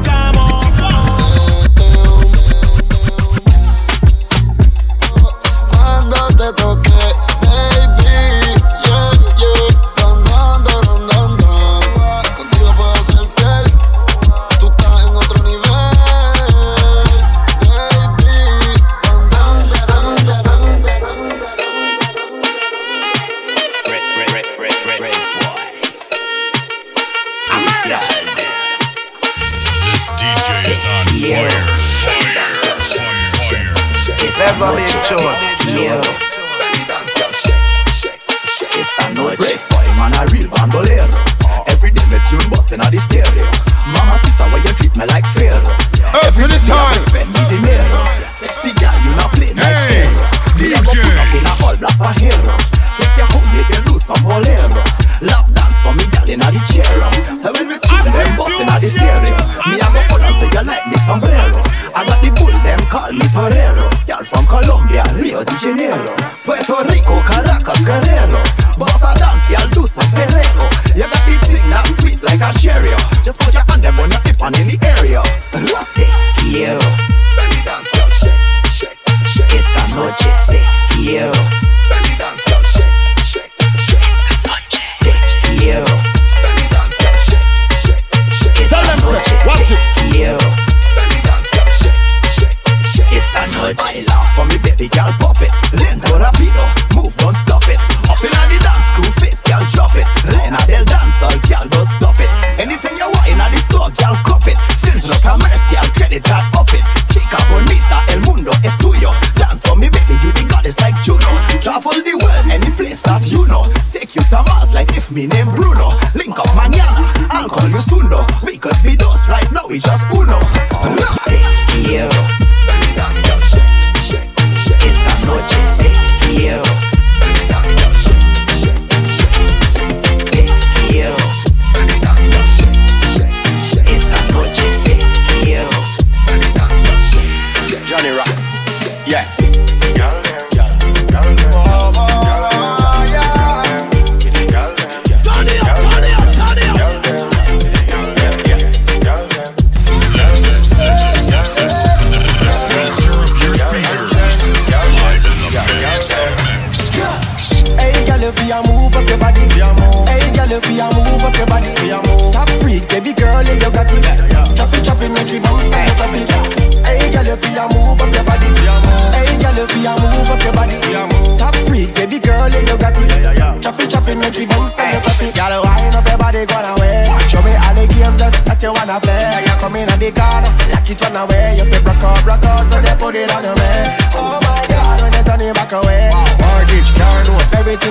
Inna 56.33 56.49
the 56.49 56.61
chair. 56.65 56.89
So 57.37 57.53
when 57.53 57.69
we 57.69 57.77
tune 57.77 58.09
them 58.09 58.29
bustin' 58.33 58.65
on 58.65 58.81
the 58.81 58.89
stereo, 58.89 59.37
me 59.69 59.77
a 59.77 59.87
go 59.93 60.01
hold 60.09 60.25
on 60.25 60.33
to 60.41 60.45
you 60.49 60.63
like 60.65 60.85
me 60.89 60.97
sombrero. 61.05 61.61
I 61.93 62.01
got 62.09 62.19
the 62.25 62.29
bull, 62.33 62.49
them 62.65 62.81
call 62.89 63.13
me 63.13 63.25
torero. 63.29 63.85
Girl 64.09 64.23
from 64.25 64.45
Colombia, 64.49 65.05
Rio 65.13 65.45
de 65.45 65.53
Janeiro, 65.61 66.09
Puerto 66.43 66.81
Rico, 66.89 67.21
Caracas, 67.21 67.79
Guerrero. 67.85 68.41
Bossa 68.81 69.13
dance, 69.21 69.45
girl, 69.45 69.67
do 69.69 69.85
some 69.85 70.09
perreo. 70.17 70.65
You 70.97 71.05
got 71.05 71.21
the 71.29 71.37
thing 71.45 71.69
that 71.69 71.85
sweet 72.01 72.19
like 72.25 72.41
a 72.41 72.49
cherry. 72.57 72.89
Just 73.21 73.37
put 73.37 73.53
your 73.53 73.63
hand 73.69 73.83
them 73.85 73.99
on 74.01 74.09
your 74.09 74.21
hip 74.25 74.41
and 74.41 74.57
in 74.57 74.67
the 74.73 74.77
area. 74.97 75.21
Rock 75.69 75.87
te 75.93 76.09
quiero. 76.41 76.81
Belly 77.37 77.61
dance, 77.61 77.89
girl, 77.93 78.09
shake, 78.09 78.41
shake, 78.73 78.99
shake. 79.29 79.53
Esta 79.53 79.85
noche 79.93 80.29
te 80.49 80.59
quiero. 80.97 81.52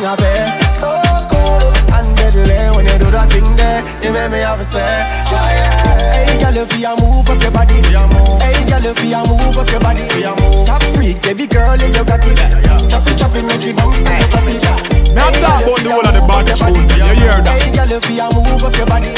Note, 0.00 0.04
everything 0.04 0.04
I 0.04 0.16
pay. 0.16 0.72
So 0.72 0.88
cool 1.28 1.60
and 1.92 2.16
deadly 2.16 2.76
when 2.76 2.86
you 2.86 2.98
do 2.98 3.10
that 3.10 3.28
thing 3.30 3.56
there. 3.56 4.01
You 4.02 4.10
make 4.10 4.34
me 4.34 4.42
have 4.42 4.58
to 4.58 4.64
say, 4.66 4.82
yeah, 4.82 5.30
yeah. 5.30 6.26
Hey, 6.26 6.34
girl, 6.42 6.58
if 6.58 6.74
you 6.74 6.90
move 6.98 7.22
up 7.30 7.38
your 7.38 7.54
body, 7.54 7.78
hey, 7.78 8.66
girl, 8.66 8.82
if 8.82 8.98
you 8.98 9.22
move 9.30 9.54
up 9.54 9.70
your 9.70 9.78
body, 9.78 10.02
top 10.66 10.82
freak, 10.90 11.22
baby 11.22 11.46
girl, 11.46 11.78
yeah, 11.78 11.86
you 11.86 12.02
got 12.02 12.18
it. 12.18 12.34
Chop 12.90 13.06
it, 13.06 13.14
chop 13.14 13.30
it, 13.38 13.46
make 13.46 13.62
it 13.62 13.78
bounce, 13.78 14.02
make 14.02 14.26
it 14.26 14.58
it. 14.58 15.14
Me 15.14 15.22
a 15.22 15.30
talk 15.38 15.62
about 15.62 15.78
the 15.86 15.90
whole 15.94 16.02
of 16.02 16.14
the 16.18 16.22
bad 16.26 16.50
tune, 16.50 16.88
you 16.98 17.14
hear 17.14 17.30
that? 17.30 17.62
Hey, 17.62 17.70
girl, 17.70 17.94
if 17.94 18.10
you 18.10 18.26
move 18.34 18.66
up 18.66 18.74
your 18.74 18.90
body, 18.90 19.14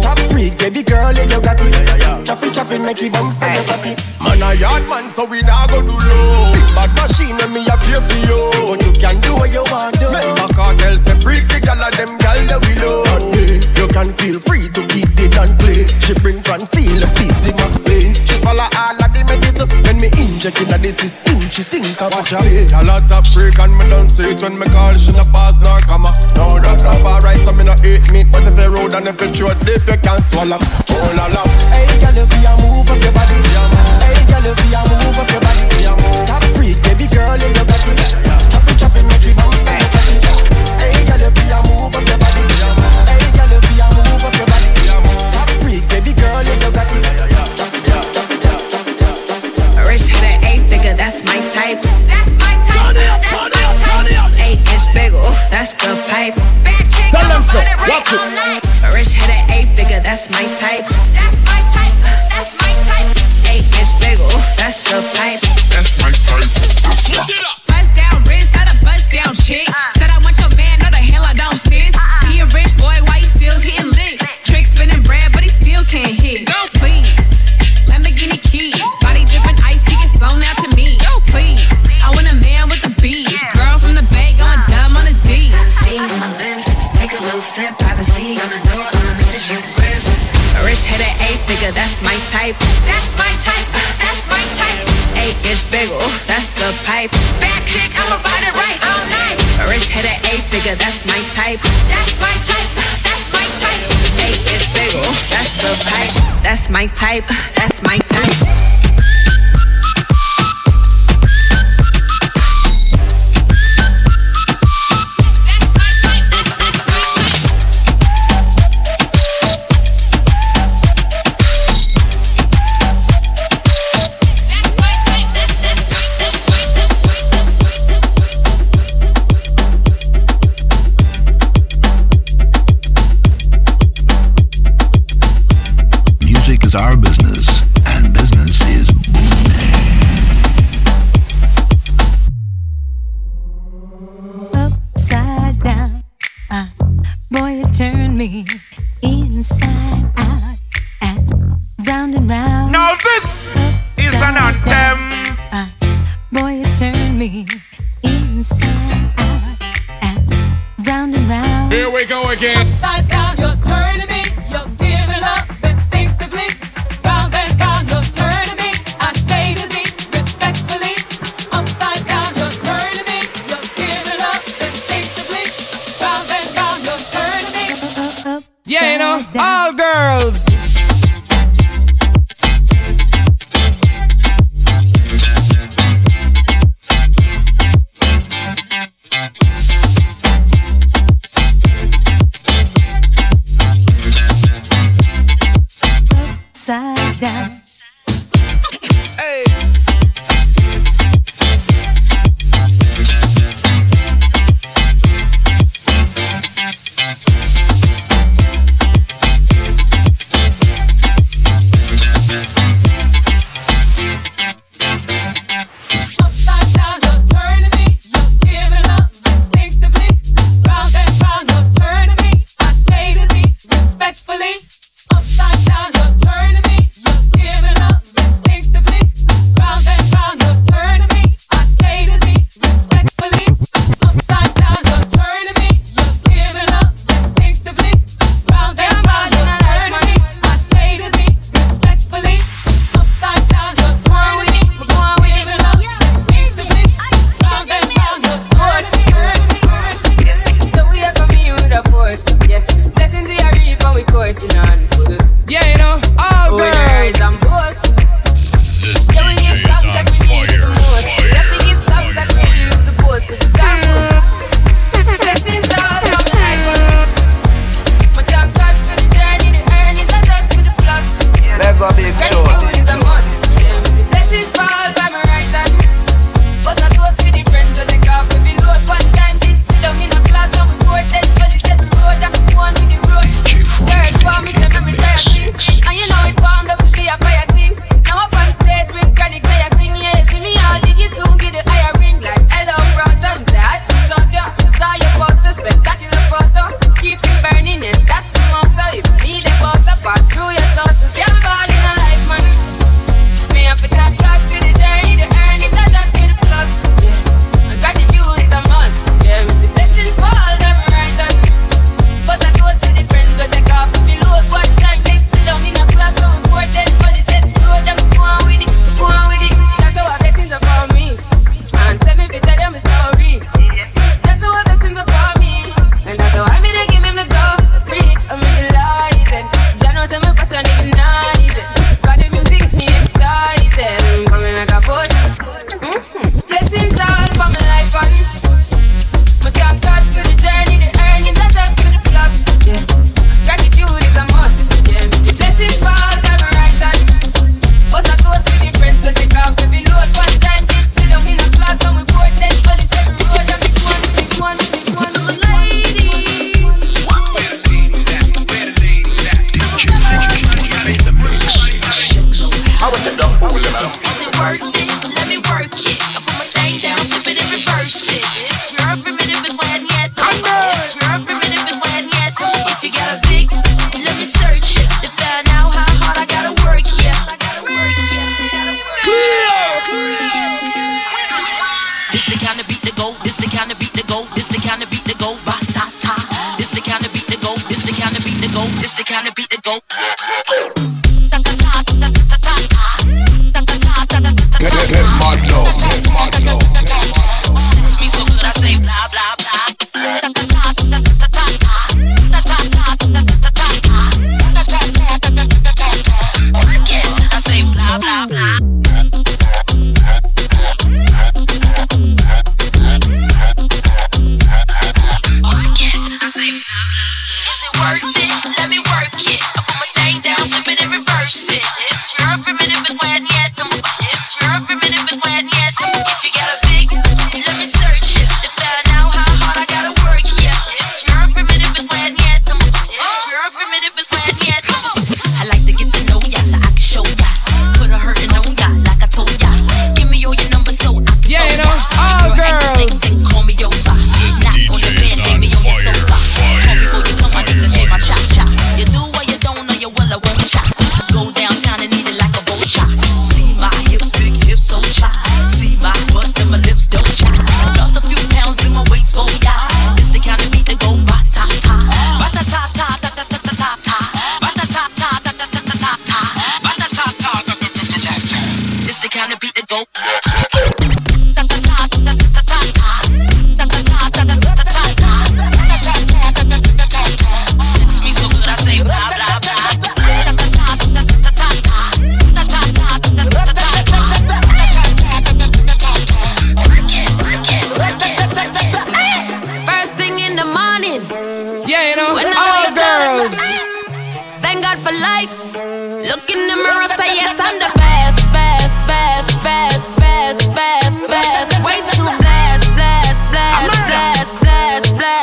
top 0.00 0.18
freak, 0.32 0.56
baby 0.56 0.80
girl, 0.80 1.12
yeah, 1.12 1.28
you 1.28 1.40
got 1.44 1.60
it. 1.60 2.24
Chop 2.24 2.42
it, 2.42 2.54
chop 2.54 2.72
it, 2.72 2.80
make 2.80 3.02
it 3.02 3.12
bounce, 3.12 3.36
make 3.36 3.68
it 3.68 3.92
it. 3.92 3.98
Man 4.22 4.40
a 4.40 4.54
yard 4.54 4.86
man, 4.88 5.10
so 5.10 5.26
we 5.26 5.42
nah 5.42 5.66
go 5.66 5.82
do 5.82 5.92
low. 5.92 6.54
Big 6.54 6.68
bad 6.72 6.90
machine 6.94 7.36
when 7.36 7.50
me 7.52 7.66
a 7.66 7.76
pay 7.82 7.98
for 7.98 8.20
you. 8.24 8.40
But 8.70 8.78
you 8.80 8.92
can 8.96 9.20
do 9.20 9.34
what 9.34 9.52
you 9.52 9.66
want 9.68 9.98
to. 9.98 10.06
Remember 10.08 10.46
cartel 10.54 10.94
say 10.94 11.18
freak 11.18 11.50
the 11.50 11.58
of 11.58 11.92
them 11.98 12.14
gal 12.22 12.38
that 12.46 12.60
we 12.62 12.72
love. 12.78 13.34
You 13.74 13.88
can 13.90 14.06
feel 14.14 14.31
feel 14.32 14.40
free 14.40 14.64
to 14.72 14.80
keep 14.88 15.12
it 15.20 15.36
and 15.36 15.52
play. 15.60 15.84
She 16.00 16.16
bring 16.24 16.40
Francine, 16.40 16.96
let's 16.96 17.12
piece 17.20 17.36
the 17.44 17.52
vaccine. 17.52 18.16
She 18.16 18.40
swallow 18.40 18.64
all 18.64 18.96
of 18.96 19.12
the 19.12 19.20
medicine. 19.28 19.68
When 19.84 20.00
me 20.00 20.08
inject 20.16 20.56
in 20.56 20.72
the 20.72 20.88
system, 20.88 21.36
she 21.52 21.60
think 21.60 22.00
I 22.00 22.08
watch 22.08 22.32
her. 22.32 22.40
A 22.40 22.80
lot 22.80 23.04
of 23.12 23.28
freak 23.28 23.60
and 23.60 23.76
me 23.76 23.84
don't 23.92 24.08
say 24.08 24.32
it 24.32 24.40
when 24.40 24.56
me 24.56 24.64
call. 24.72 24.96
She 24.96 25.12
no 25.12 25.24
pass 25.28 25.60
nor 25.60 25.76
comma. 25.84 26.16
No, 26.32 26.56
that's 26.56 26.84
not 26.84 27.04
alright, 27.04 27.40
so 27.44 27.52
me 27.52 27.64
no 27.68 27.76
eat 27.84 28.08
meat. 28.08 28.32
But 28.32 28.48
if 28.48 28.56
you 28.56 28.72
road 28.72 28.96
and 28.96 29.04
if 29.04 29.20
you 29.20 29.28
throw 29.28 29.52
deep, 29.68 29.84
you 29.84 29.98
can 30.00 30.18
swallow. 30.32 30.56
Oh 30.56 31.08
la 31.12 31.28
la. 31.28 31.44
Hey, 31.68 31.92
girl, 32.00 32.16
if 32.16 32.32
you 32.32 32.54
move 32.64 32.88
up 32.88 33.00
your 33.04 33.12
body. 33.12 33.36
Hey, 33.36 34.16
girl, 34.32 34.48
if 34.48 34.56
you 34.64 34.80
move 34.80 35.20
up 35.20 35.28
your 35.28 35.44
body. 35.44 35.68
Top 36.24 36.44
freak, 36.56 36.80
baby 36.88 37.04
girl, 37.12 37.36
in 37.36 37.52
your 37.52 37.68
body. 37.68 37.81
that's 55.52 55.74
the 55.74 55.92
pipe. 56.08 56.34
Tell 57.12 57.28
them 57.28 57.42
so, 57.42 57.60
watch 57.84 58.08
it. 58.08 58.94
Rich 58.96 59.12
head 59.20 59.36
at 59.36 59.52
eight 59.52 59.68
figure, 59.76 60.00
that's 60.00 60.30
my 60.30 60.44
type. 60.48 60.88
That's 61.12 61.38
my 61.44 61.60
type, 61.76 61.92
that's 62.32 62.52
my 62.56 62.72
type. 62.88 63.12
Eight 63.52 63.68
inch 63.76 63.92
bagel, 64.00 64.32
that's 64.56 64.80
the 64.88 64.98
pipe. 65.12 65.41
my 106.82 106.88
type. 106.88 107.61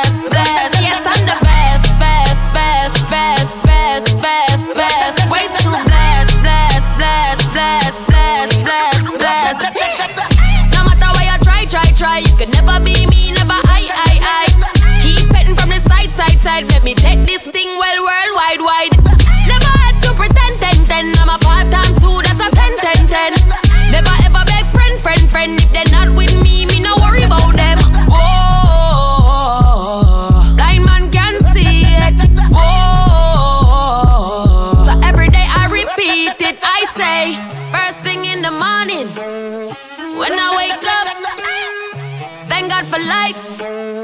Best, 0.00 0.30
best, 0.30 0.72
best, 0.72 1.12
best, 1.12 1.92
best, 6.62 7.00
best, 7.04 8.10
best. 8.10 8.64
Blessed, 8.64 9.18
blessed. 9.18 9.64
No 10.72 10.84
matter 10.84 11.10
you 11.24 11.36
try, 11.44 11.64
try, 11.66 11.88
try, 11.92 12.18
you 12.18 12.46
never 12.46 12.80
be 12.84 13.06
me, 13.06 13.32
never 13.32 13.58
I, 13.66 13.88
I, 13.92 14.12
I. 14.22 15.00
Keep 15.02 15.28
petting 15.30 15.56
from 15.56 15.68
the 15.68 15.80
side, 15.80 16.12
side, 16.12 16.40
side. 16.40 16.70
Let 16.70 16.82
me 16.84 16.94
take 16.94 17.26
this 17.26 17.46
thing 17.46 17.68
well, 17.78 18.04
worldwide, 18.04 18.60
wide. 18.60 18.99
For 42.90 42.98
life. 42.98 43.38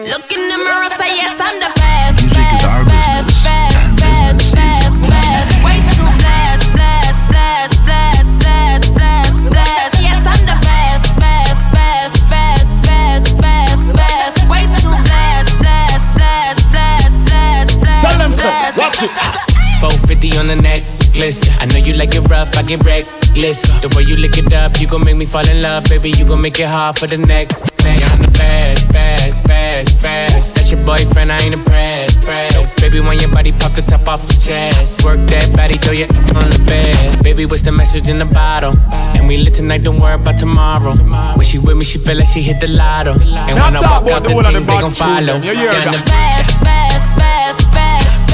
Look 0.07 0.31
in 0.31 0.43
the 0.49 0.59
mirror, 0.63 0.91
say 0.97 1.19
yes, 1.19 1.41
I'm 1.43 1.59
the 1.59 1.73
best, 1.75 2.23
best, 2.31 2.87
best, 2.87 3.27
best, 3.43 3.97
best, 3.99 4.55
best, 4.55 5.11
best. 5.11 5.51
Way 5.67 5.83
too 5.91 6.11
blessed, 6.23 6.71
blessed, 6.71 7.27
blessed, 7.27 7.79
blessed, 7.83 8.31
blessed, 8.39 8.95
blessed, 8.95 9.51
blessed. 9.51 10.03
Yes, 10.07 10.23
I'm 10.23 10.43
the 10.47 10.59
best, 10.63 11.05
best, 11.19 11.75
best, 11.75 12.15
best, 12.31 12.71
best, 12.87 13.27
best, 13.43 13.97
best. 13.99 14.37
Way 14.47 14.65
too 14.79 14.95
blessed, 15.09 15.59
blessed, 15.59 16.15
blessed, 16.15 16.63
blessed, 16.71 17.19
blessed, 17.27 17.81
blessed. 17.83 18.07
Tell 18.07 18.19
them 18.23 18.31
so. 18.31 18.51
Watch 18.79 19.03
it. 19.03 19.56
450 19.91 20.39
on 20.39 20.47
the 20.49 20.57
necklace. 20.57 21.47
I 21.61 21.67
know 21.67 21.79
you 21.79 21.95
like 21.95 22.15
it 22.15 22.23
rough, 22.29 22.51
I 22.59 22.63
get 22.63 22.83
reckless. 22.85 23.63
The 23.83 23.93
way 23.95 24.03
you 24.03 24.17
lick 24.17 24.37
it 24.39 24.53
up, 24.53 24.81
you 24.81 24.89
gon' 24.89 25.05
make 25.05 25.17
me 25.17 25.27
fall 25.27 25.47
in 25.49 25.63
love, 25.63 25.85
baby. 25.85 26.11
You 26.11 26.25
gon' 26.27 26.41
make 26.41 26.59
it 26.59 26.67
hard 26.67 26.99
for 26.99 27.07
the 27.07 27.19
next. 27.27 27.71
next. 27.85 28.03
I'm 28.11 28.19
the 28.23 28.31
best, 28.39 28.89
best, 28.93 29.47
best, 29.47 30.03
best. 30.03 30.55
That's 30.57 30.73
your 30.73 30.83
boyfriend, 30.85 31.31
I 31.31 31.39
ain't 31.39 31.55
impressed, 31.55 32.21
pressed. 32.23 32.81
Baby, 32.81 32.99
when 33.01 33.21
your 33.21 33.31
body 33.31 33.53
pop 33.53 33.73
the 33.79 33.83
top 33.87 34.09
off 34.09 34.27
the 34.27 34.35
chest, 34.43 35.05
work 35.05 35.21
that 35.31 35.55
body, 35.55 35.79
throw 35.79 35.93
your 35.93 36.09
on 36.35 36.51
the 36.51 36.63
bed. 36.67 37.23
Baby, 37.23 37.47
what's 37.47 37.63
the 37.63 37.71
message 37.73 38.09
in 38.09 38.19
the 38.19 38.25
bottle? 38.27 38.75
And 39.15 39.29
we 39.29 39.37
lit 39.39 39.55
tonight, 39.55 39.85
don't 39.85 40.01
worry 40.01 40.15
about 40.15 40.37
tomorrow. 40.39 40.97
When 41.37 41.47
she 41.47 41.59
with 41.59 41.77
me, 41.77 41.85
she 41.85 41.99
feel 41.99 42.17
like 42.17 42.27
she 42.27 42.43
hit 42.43 42.59
the 42.61 42.67
lotto. 42.69 43.13
And 43.13 43.31
Now 43.31 43.55
when 43.71 43.77
I 43.77 43.81
talk 43.81 44.03
walk 44.03 44.11
out 44.13 44.23
the 44.25 44.29
the 44.31 44.35
whole 44.35 44.43
the 44.43 44.61
they 44.61 44.81
gon' 44.83 44.91
follow. 44.91 45.39
too, 45.39 45.41
them. 45.41 45.45
You 45.45 45.53
Yeah, 45.53 45.85
that? 45.85 45.93
the- 45.95 46.11
Best, 46.11 46.61
best, 46.61 47.17
best, 47.19 47.71
best, 47.73 48.26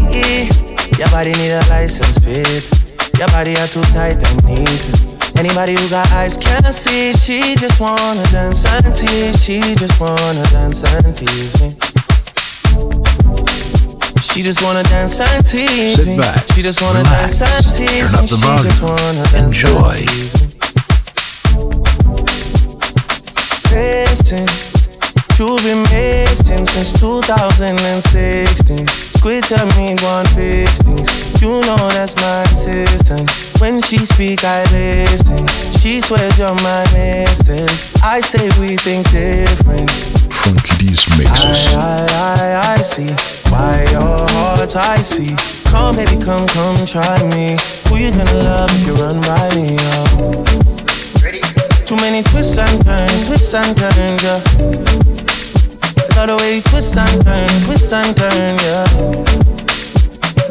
Your 0.98 1.08
body 1.10 1.32
need 1.32 1.50
a 1.50 1.62
license 1.68 2.18
plate. 2.18 2.64
Your 3.18 3.28
body 3.28 3.56
are 3.56 3.68
too 3.68 3.82
tight 3.92 4.22
and 4.22 4.44
neat. 4.44 5.13
Anybody 5.36 5.72
who 5.74 5.88
got 5.90 6.10
eyes 6.12 6.36
can 6.36 6.72
see. 6.72 7.12
She 7.12 7.54
just 7.56 7.80
wanna 7.80 8.22
dance 8.30 8.64
and 8.66 8.94
tease. 8.94 9.42
She 9.44 9.60
just 9.74 9.98
wanna 10.00 10.42
dance 10.50 10.82
and 10.84 11.16
tease 11.16 11.60
me. 11.62 11.76
She 14.22 14.42
just 14.42 14.62
wanna 14.62 14.82
dance 14.84 15.20
and 15.20 15.46
tease 15.46 15.96
Sit 15.98 16.06
me. 16.06 16.16
back, 16.18 16.44
she 16.54 16.62
just 16.62 16.80
wanna 16.82 17.00
relax, 17.00 17.38
dance 17.38 17.66
and 17.66 17.72
tease 17.76 18.12
me. 18.12 18.26
She 18.26 18.36
volume, 18.36 18.62
just 18.62 18.82
wanna 18.82 19.22
dance 19.24 19.34
enjoy. 19.34 19.92
and 19.92 20.08
tease 20.08 20.34
me. 20.34 20.48
Fisting. 23.70 24.73
You've 25.36 25.62
been 25.64 25.82
missing 25.90 26.64
since 26.64 26.92
2016. 26.92 28.86
Squid 28.86 29.42
tell 29.44 29.66
me 29.76 29.96
one 30.02 30.24
fix 30.26 30.78
things. 30.78 31.42
You 31.42 31.60
know 31.62 31.88
that's 31.90 32.14
my 32.16 32.42
assistant. 32.42 33.28
When 33.60 33.82
she 33.82 33.98
speak, 33.98 34.44
I 34.44 34.62
listen. 34.70 35.46
She 35.80 36.00
swears 36.00 36.38
you're 36.38 36.54
my 36.54 36.84
mistress. 36.92 37.92
I 38.02 38.20
say 38.20 38.48
we 38.60 38.76
think 38.76 39.10
different. 39.10 39.90
Frankie 39.90 40.76
D's 40.78 41.08
mixes. 41.18 41.74
I, 41.74 42.06
I, 42.12 42.76
I 42.78 42.82
see 42.82 43.10
why 43.50 43.86
your 43.90 44.28
heart's 44.30 44.76
icy. 44.76 45.34
Come, 45.64 45.96
baby, 45.96 46.16
come, 46.22 46.46
come, 46.46 46.76
try 46.86 47.22
me. 47.34 47.56
Who 47.88 47.96
you 47.96 48.12
gonna 48.12 48.42
love 48.44 48.70
if 48.72 48.86
you 48.86 48.94
run 48.94 49.20
by 49.22 49.48
me? 49.56 49.76
Oh. 49.80 50.73
Too 51.86 51.96
many 51.96 52.22
twists 52.22 52.58
and 52.58 52.84
turns, 52.84 53.26
twists 53.26 53.54
and 53.54 53.76
turns, 53.76 54.22
yeah. 54.22 54.40
Love 56.16 56.28
the 56.28 56.36
way 56.40 56.56
you 56.56 56.62
twist 56.62 56.96
and 56.96 57.24
turn, 57.24 57.62
twist 57.62 57.92
and 57.92 58.16
turn, 58.16 58.56
yeah. 58.64 58.86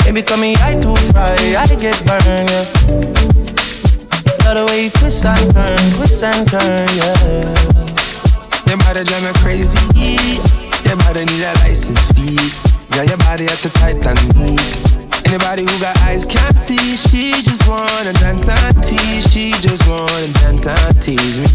Baby, 0.05 0.21
come 0.21 0.41
me, 0.41 0.55
I 0.61 0.75
too 0.79 0.95
fry, 1.11 1.35
I 1.57 1.65
get 1.75 1.97
burned, 2.05 2.49
yeah. 2.49 2.65
Love 4.45 4.55
the 4.57 4.65
way 4.69 4.83
you 4.85 4.89
twist 4.91 5.25
and 5.25 5.53
turn, 5.55 5.91
twist 5.97 6.23
and 6.23 6.47
turn, 6.47 6.87
yeah. 7.01 7.73
Your 8.67 8.77
body 8.77 9.03
drive 9.03 9.23
me 9.23 9.33
crazy. 9.41 9.79
Your 10.85 10.97
body 10.97 11.25
need 11.25 11.43
a 11.43 11.53
license 11.65 12.11
fee. 12.11 12.37
Yeah, 12.95 13.03
your 13.03 13.17
body 13.17 13.45
at 13.45 13.57
the 13.57 13.69
Titanic. 13.73 15.02
Anybody 15.33 15.63
who 15.63 15.79
got 15.79 15.97
eyes 16.03 16.27
can't 16.27 16.55
see. 16.55 16.95
She 16.95 17.31
just 17.41 17.67
wanna 17.67 18.13
dance 18.13 18.47
and 18.47 18.83
tease. 18.83 19.33
She 19.33 19.51
just 19.53 19.87
wanna 19.89 20.27
dance 20.33 20.67
and 20.67 21.01
tease 21.01 21.39
me. 21.39 21.47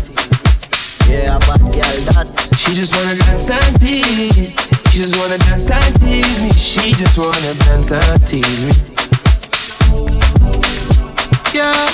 Yeah, 1.07 1.39
but 1.47 1.61
girl, 1.61 1.99
that 2.11 2.27
She 2.59 2.75
just 2.75 2.93
wanna 2.97 3.15
dance 3.15 3.49
and 3.49 3.81
tease. 3.81 4.51
She 4.91 4.99
just 4.99 5.17
wanna 5.17 5.39
dance 5.39 5.71
and 5.71 6.01
tease 6.01 6.43
me. 6.43 6.51
She 6.51 6.93
just 6.93 7.17
wanna 7.17 7.55
dance 7.55 7.93
and 7.93 8.27
tease 8.27 8.65
me. 8.67 8.73
yeah. 11.55 11.87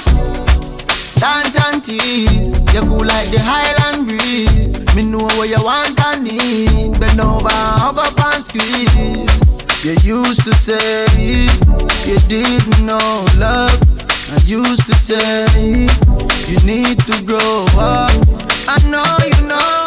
Dance 1.21 1.61
and 1.69 1.85
tease. 1.85 2.65
You 2.73 2.81
cool 2.89 3.05
like 3.05 3.29
the 3.29 3.41
Highland 3.45 4.07
breeze. 4.07 4.97
Me 4.97 5.03
know 5.03 5.25
what 5.37 5.51
you 5.51 5.63
want 5.63 6.01
and 6.01 6.25
need. 6.25 6.99
Bend 6.99 7.21
over, 7.21 7.51
hug 7.53 7.99
up 7.99 8.19
and 8.19 8.43
squeeze. 8.43 9.44
You 9.85 10.25
used 10.25 10.45
to 10.45 10.55
say 10.55 11.05
you 12.09 12.17
didn't 12.27 12.87
know 12.87 13.21
love. 13.37 13.77
I 14.33 14.41
used 14.47 14.87
to 14.87 14.95
say 14.95 15.45
you 16.49 16.57
need 16.65 16.97
to 17.05 17.23
grow 17.27 17.67
up. 17.77 18.09
I 18.65 18.81
know 18.89 19.05
you 19.29 19.45
know. 19.45 19.85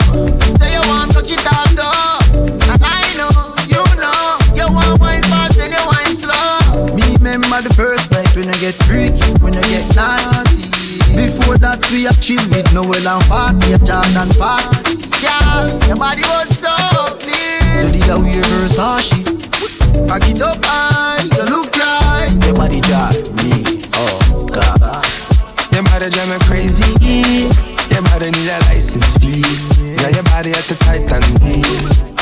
Say 0.62 0.78
you 0.78 0.86
want 0.94 1.14
to 1.14 1.26
it 1.26 1.42
up 1.50 1.74
though. 1.74 2.22
And 2.70 2.78
I 2.78 3.10
know, 3.18 3.34
you 3.66 3.82
know. 3.98 4.38
You 4.54 4.72
want 4.72 5.02
wine 5.02 5.24
fast 5.24 5.58
and 5.58 5.74
you 5.74 5.82
wine 5.90 6.14
slow. 6.14 6.94
Me 6.94 7.16
remember 7.16 7.68
the 7.68 7.74
first 7.74 8.12
night 8.12 8.30
when 8.36 8.50
I 8.50 8.58
get 8.62 8.76
freaky, 8.86 9.26
when 9.42 9.58
I 9.58 9.62
get 9.66 9.96
naughty. 9.96 10.70
Before 11.18 11.58
that 11.58 11.82
we 11.90 12.06
a 12.06 12.14
chill 12.14 12.38
with 12.54 12.72
Noel 12.72 13.02
and 13.02 13.26
party, 13.26 13.74
a 13.74 13.80
Jordan 13.80 14.30
party. 14.38 15.02
Girl, 15.26 15.74
your 15.90 15.98
body 15.98 16.22
was 16.22 16.54
so 16.54 16.70
clean. 17.18 17.98
So 18.04 18.14
I 18.14 18.22
wear 18.22 18.44
Versace? 18.44 19.27
Pack 20.08 20.24
it 20.30 20.42
up 20.42 20.64
high, 20.64 21.20
you 21.36 21.44
look 21.52 21.76
right. 21.76 22.32
Your 22.46 22.56
body 22.56 22.80
drive 22.80 23.20
me, 23.44 23.84
oh 23.94 24.48
God. 24.48 25.04
Your 25.74 25.84
body 25.84 26.10
drive 26.10 26.30
me 26.32 26.40
crazy. 26.48 26.88
Your 27.92 28.02
body 28.04 28.32
need 28.32 28.48
a 28.48 28.60
license 28.72 29.18
fee. 29.18 29.44
Yeah, 29.84 30.10
your 30.16 30.24
body 30.32 30.52
at 30.52 30.64
the 30.72 30.76
Titanic. 30.80 31.44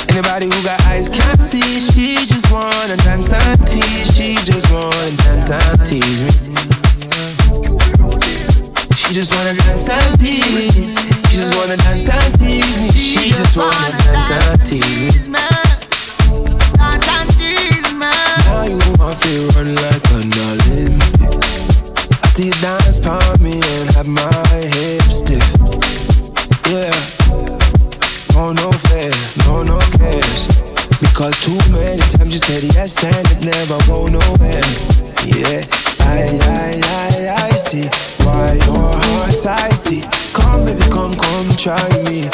Anybody 0.10 0.46
who 0.46 0.64
got 0.64 0.82
eyes 0.88 1.10
can't 1.10 1.42
see. 1.42 1.80
She 1.80 2.26
just 2.26 2.52
wanna 2.52 2.98
dance 2.98 3.32
and 3.32 3.68
tease. 3.68 4.16
She 4.16 4.36
just 4.42 4.72
wanna 4.72 5.12
dance 5.18 5.52
and 5.52 5.82
tease 5.86 6.24
me. 6.24 6.32
She 8.98 9.14
just 9.14 9.34
wanna 9.36 9.54
dance 9.54 9.90
and 9.90 10.20
tease. 10.20 10.90
She 11.30 11.38
just 11.38 11.56
wanna 11.58 11.78
dance 11.78 12.10
and 12.10 12.40
tease 12.40 12.78
me. 12.82 12.90
She 12.92 13.30
just 13.30 13.56
wanna 13.56 13.92
dance 14.02 14.32
and 14.32 14.66
tease 14.66 15.30
me. 15.30 15.65
To 19.22 19.48
run 19.56 19.76
like 19.76 20.12
an 20.12 20.32
Olympic. 20.50 21.36
After 22.24 22.44
you 22.44 22.52
dance 22.62 23.00
for 23.00 23.38
me 23.42 23.62
and 23.62 23.90
have 23.96 24.08
my 24.08 24.58
hips 24.76 25.20
stiff. 25.20 25.46
Yeah. 26.70 26.92
Oh 28.36 28.52
no 28.54 28.72
fair, 28.90 29.12
no 29.46 29.64
no 29.64 29.80
cares. 29.98 30.48
Because 31.00 31.40
too 31.42 31.58
many 31.72 32.02
times 32.14 32.34
you 32.34 32.40
said 32.40 32.64
yes 32.64 33.04
and 33.04 33.28
it 33.32 33.42
never 33.44 33.78
go 33.88 34.08
nowhere. 34.08 34.66
Yeah. 35.26 35.66
I 36.02 36.38
I 36.42 36.82
I 36.84 37.52
I 37.52 37.56
see 37.56 37.88
why 38.26 38.54
your 38.66 38.94
heart's 39.06 39.46
icy. 39.46 40.02
Come 40.34 40.66
baby, 40.66 40.82
come 40.90 41.16
come 41.16 41.50
try 41.52 42.04
me. 42.04 42.30